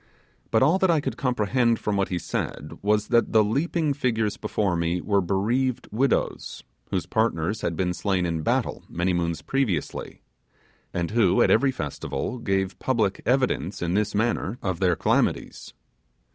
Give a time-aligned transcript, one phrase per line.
[0.49, 4.35] But all that I could comprehend from what he said was, that the leaping figures
[4.35, 10.23] before me were bereaved widows, whose partners had been slain in battle many moons previously;
[10.91, 15.75] and who, at every festival, gave public evidence in this manner of their calamities.